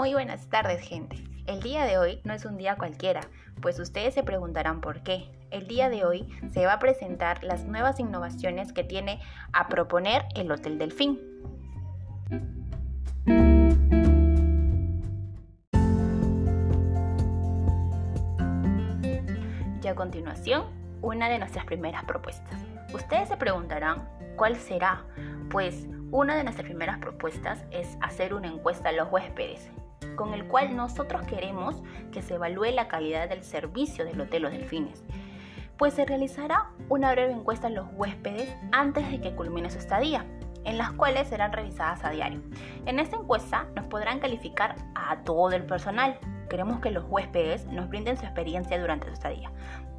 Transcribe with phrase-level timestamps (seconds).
[0.00, 1.22] Muy buenas tardes gente.
[1.46, 3.20] El día de hoy no es un día cualquiera,
[3.60, 5.30] pues ustedes se preguntarán por qué.
[5.50, 9.20] El día de hoy se va a presentar las nuevas innovaciones que tiene
[9.52, 11.20] a proponer el Hotel Delfín.
[19.82, 20.64] Y a continuación,
[21.02, 22.58] una de nuestras primeras propuestas.
[22.94, 25.04] Ustedes se preguntarán, ¿cuál será?
[25.50, 29.70] Pues una de nuestras primeras propuestas es hacer una encuesta a los huéspedes,
[30.20, 34.52] con el cual nosotros queremos que se evalúe la calidad del servicio del Hotel Los
[34.52, 35.02] Delfines.
[35.78, 40.26] Pues se realizará una breve encuesta a los huéspedes antes de que culmine su estadía,
[40.64, 42.42] en las cuales serán revisadas a diario.
[42.84, 46.18] En esta encuesta nos podrán calificar a todo el personal.
[46.50, 49.50] Queremos que los huéspedes nos brinden su experiencia durante su estadía.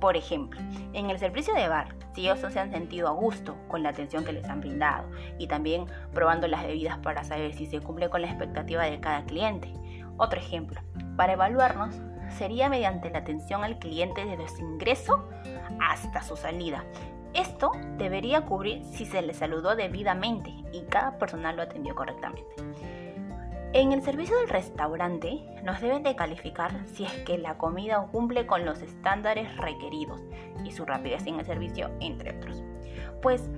[0.00, 0.60] Por ejemplo,
[0.94, 4.24] en el servicio de bar, si ellos se han sentido a gusto con la atención
[4.24, 8.22] que les han brindado y también probando las bebidas para saber si se cumple con
[8.22, 9.72] la expectativa de cada cliente.
[10.18, 10.80] Otro ejemplo,
[11.16, 11.94] para evaluarnos
[12.36, 15.28] sería mediante la atención al cliente desde su ingreso
[15.80, 16.84] hasta su salida.
[17.34, 22.48] Esto debería cubrir si se le saludó debidamente y cada personal lo atendió correctamente.
[23.74, 28.46] En el servicio del restaurante nos deben de calificar si es que la comida cumple
[28.46, 30.22] con los estándares requeridos
[30.64, 32.62] y su rapidez en el servicio, entre otros.
[33.20, 33.50] Pues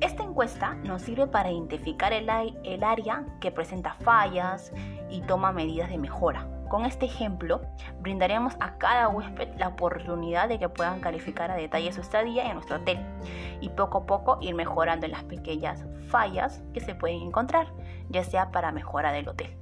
[0.00, 2.28] esta encuesta nos sirve para identificar el,
[2.64, 4.72] el área que presenta fallas
[5.10, 6.48] y toma medidas de mejora.
[6.68, 7.60] Con este ejemplo,
[8.00, 12.54] brindaremos a cada huésped la oportunidad de que puedan calificar a detalle su estadía en
[12.54, 12.98] nuestro hotel
[13.60, 17.66] y poco a poco ir mejorando las pequeñas fallas que se pueden encontrar,
[18.08, 19.61] ya sea para mejora del hotel.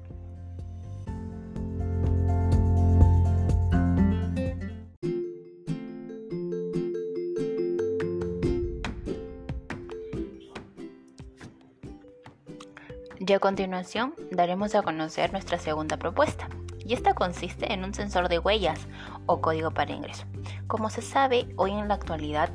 [13.31, 16.49] Y a continuación daremos a conocer nuestra segunda propuesta,
[16.85, 18.89] y esta consiste en un sensor de huellas
[19.27, 20.25] o código para ingreso.
[20.67, 22.51] Como se sabe, hoy en la actualidad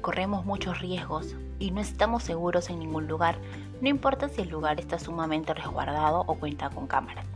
[0.00, 3.36] corremos muchos riesgos y no estamos seguros en ningún lugar,
[3.80, 7.26] no importa si el lugar está sumamente resguardado o cuenta con cámaras.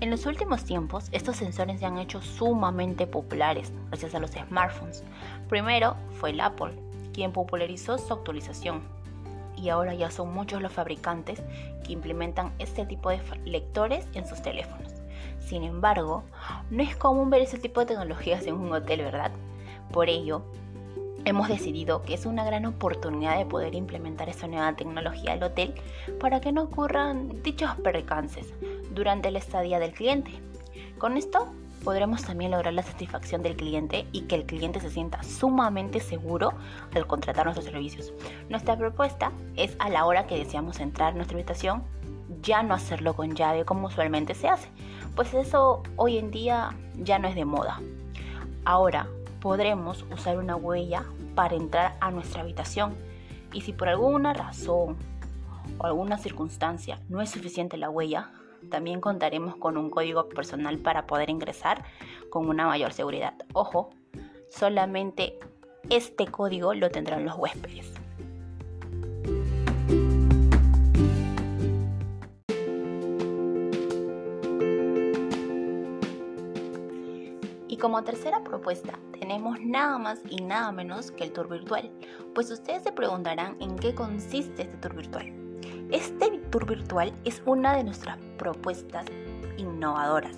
[0.00, 5.02] En los últimos tiempos, estos sensores se han hecho sumamente populares gracias a los smartphones.
[5.48, 6.78] Primero fue el Apple,
[7.12, 8.80] quien popularizó su actualización,
[9.62, 11.40] y ahora ya son muchos los fabricantes
[11.84, 14.92] que implementan este tipo de lectores en sus teléfonos.
[15.38, 16.24] Sin embargo,
[16.70, 19.30] no es común ver ese tipo de tecnologías en un hotel, ¿verdad?
[19.92, 20.42] Por ello,
[21.24, 25.74] hemos decidido que es una gran oportunidad de poder implementar esta nueva tecnología al hotel
[26.18, 28.52] para que no ocurran dichos percances
[28.92, 30.32] durante la estadía del cliente.
[30.98, 31.52] Con esto
[31.82, 36.52] podremos también lograr la satisfacción del cliente y que el cliente se sienta sumamente seguro
[36.94, 38.12] al contratar nuestros servicios.
[38.48, 41.82] Nuestra propuesta es a la hora que deseamos entrar en nuestra habitación,
[42.42, 44.68] ya no hacerlo con llave como usualmente se hace,
[45.14, 47.80] pues eso hoy en día ya no es de moda.
[48.64, 49.08] Ahora
[49.40, 51.04] podremos usar una huella
[51.34, 52.94] para entrar a nuestra habitación
[53.52, 54.96] y si por alguna razón
[55.78, 58.30] o alguna circunstancia no es suficiente la huella,
[58.70, 61.84] también contaremos con un código personal para poder ingresar
[62.30, 63.34] con una mayor seguridad.
[63.52, 63.90] Ojo,
[64.50, 65.38] solamente
[65.90, 67.92] este código lo tendrán los huéspedes.
[77.68, 81.90] Y como tercera propuesta tenemos nada más y nada menos que el tour virtual,
[82.34, 85.41] pues ustedes se preguntarán en qué consiste este tour virtual.
[85.90, 89.06] Este tour virtual es una de nuestras propuestas
[89.56, 90.36] innovadoras.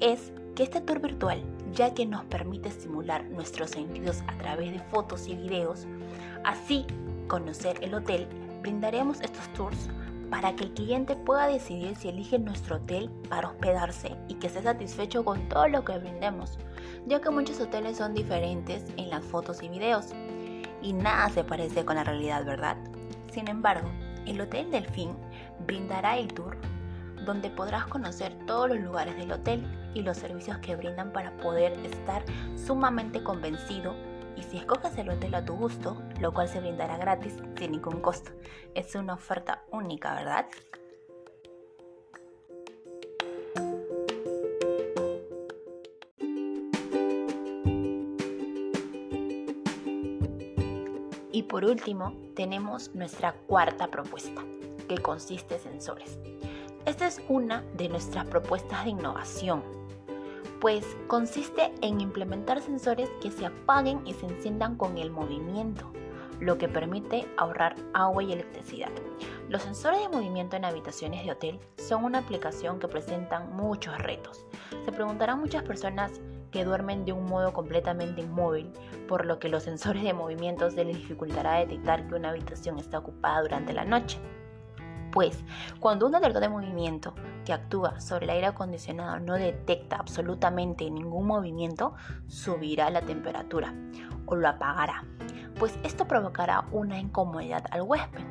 [0.00, 1.42] Es que este tour virtual,
[1.72, 5.86] ya que nos permite simular nuestros sentidos a través de fotos y videos,
[6.44, 6.86] así
[7.28, 8.26] conocer el hotel,
[8.60, 9.88] brindaremos estos tours
[10.30, 14.62] para que el cliente pueda decidir si elige nuestro hotel para hospedarse y que esté
[14.62, 16.58] satisfecho con todo lo que brindemos,
[17.06, 20.06] ya que muchos hoteles son diferentes en las fotos y videos
[20.80, 22.78] y nada se parece con la realidad, ¿verdad?
[23.30, 23.90] Sin embargo,
[24.26, 25.16] el Hotel Delfín
[25.66, 26.56] brindará el tour
[27.24, 29.64] donde podrás conocer todos los lugares del hotel
[29.94, 32.24] y los servicios que brindan para poder estar
[32.56, 33.94] sumamente convencido
[34.36, 38.00] y si escoges el hotel a tu gusto, lo cual se brindará gratis sin ningún
[38.00, 38.32] costo.
[38.74, 40.46] Es una oferta única, ¿verdad?
[51.32, 54.42] Y por último, tenemos nuestra cuarta propuesta,
[54.86, 56.18] que consiste en sensores.
[56.84, 59.62] Esta es una de nuestras propuestas de innovación,
[60.60, 65.90] pues consiste en implementar sensores que se apaguen y se enciendan con el movimiento,
[66.38, 68.90] lo que permite ahorrar agua y electricidad.
[69.48, 74.46] Los sensores de movimiento en habitaciones de hotel son una aplicación que presentan muchos retos.
[74.84, 76.12] Se preguntarán muchas personas
[76.52, 78.70] que duermen de un modo completamente inmóvil,
[79.12, 82.96] por lo que los sensores de movimiento se les dificultará detectar que una habitación está
[82.96, 84.18] ocupada durante la noche.
[85.10, 85.44] Pues,
[85.80, 87.14] cuando un detector de movimiento
[87.44, 91.94] que actúa sobre el aire acondicionado no detecta absolutamente ningún movimiento,
[92.26, 93.74] subirá la temperatura
[94.24, 95.04] o lo apagará.
[95.58, 98.24] Pues esto provocará una incomodidad al huésped.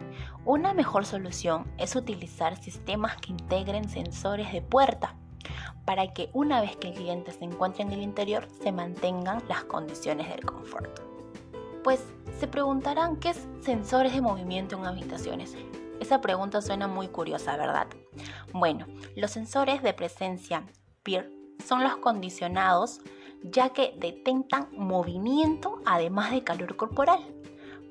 [0.46, 5.14] Una mejor solución es utilizar sistemas que integren sensores de puerta
[5.86, 9.64] para que una vez que el cliente se encuentre en el interior se mantengan las
[9.64, 11.00] condiciones del confort.
[11.84, 12.04] Pues
[12.40, 15.56] se preguntarán qué es sensores de movimiento en habitaciones.
[16.00, 17.88] Esa pregunta suena muy curiosa, ¿verdad?
[18.54, 20.64] Bueno, los sensores de presencia
[21.04, 21.30] PEER
[21.66, 23.02] son los condicionados
[23.44, 27.20] ya que detectan movimiento además de calor corporal.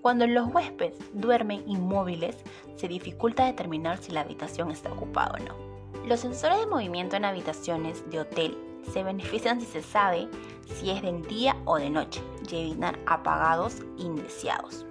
[0.03, 2.37] Cuando los huéspedes duermen inmóviles,
[2.77, 5.70] se dificulta determinar si la habitación está ocupada o no.
[6.07, 8.59] Los sensores de movimiento en habitaciones de hotel
[8.91, 10.29] se benefician si se sabe
[10.67, 12.77] si es de día o de noche y
[13.07, 14.87] apagados indeseados.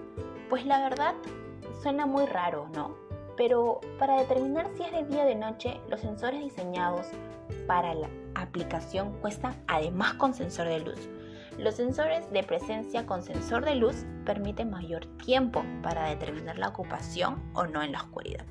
[0.49, 1.15] Pues la verdad
[1.81, 2.95] suena muy raro, ¿no?
[3.35, 7.07] Pero para determinar si es de día o de noche, los sensores diseñados
[7.67, 11.09] para la aplicación cuestan además con sensor de luz.
[11.57, 17.41] Los sensores de presencia con sensor de luz permiten mayor tiempo para determinar la ocupación
[17.53, 18.45] o no en la oscuridad.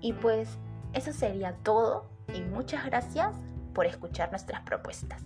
[0.00, 0.58] Y pues
[0.92, 3.34] eso sería todo y muchas gracias
[3.74, 5.22] por escuchar nuestras propuestas.